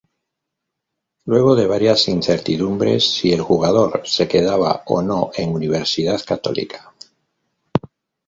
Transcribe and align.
Luego 1.25 1.55
de 1.55 1.67
varias 1.67 2.07
incertidumbres 2.07 3.07
si 3.07 3.31
el 3.33 3.41
jugador 3.41 4.01
se 4.05 4.27
quedaba 4.27 4.81
o 4.87 5.03
no 5.03 5.29
en 5.35 5.53
Universidad 5.53 6.19
Católica. 6.25 6.91